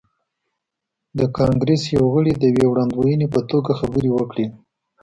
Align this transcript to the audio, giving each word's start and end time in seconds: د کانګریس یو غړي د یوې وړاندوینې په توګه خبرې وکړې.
د 1.17 1.19
کانګریس 1.37 1.83
یو 1.95 2.03
غړي 2.13 2.33
د 2.37 2.43
یوې 2.55 2.65
وړاندوینې 2.69 3.27
په 3.33 3.39
توګه 3.49 3.71
خبرې 3.79 4.09
وکړې. 4.13 4.45